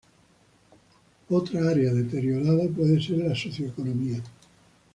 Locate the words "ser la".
2.99-3.35